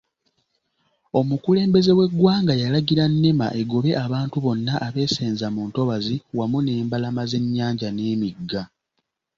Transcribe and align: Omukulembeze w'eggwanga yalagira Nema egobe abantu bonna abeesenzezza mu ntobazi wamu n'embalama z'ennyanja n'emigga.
Omukulembeze 1.19 1.91
w'eggwanga 1.97 2.53
yalagira 2.61 3.03
Nema 3.21 3.47
egobe 3.61 3.91
abantu 4.05 4.35
bonna 4.45 4.73
abeesenzezza 4.87 5.47
mu 5.55 5.61
ntobazi 5.69 6.15
wamu 6.37 6.57
n'embalama 6.61 7.23
z'ennyanja 7.29 7.89
n'emigga. 7.91 8.61